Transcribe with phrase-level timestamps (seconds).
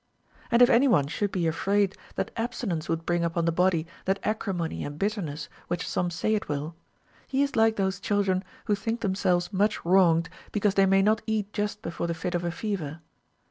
[0.49, 4.17] And if any one should be afraid that abstinence would bring upon the body that
[4.23, 6.73] acrimony and bitterness which some say it will,
[7.27, 11.53] he is like those children who think themselves much Avronged because they may not eat
[11.53, 13.01] just before the fit of a fever.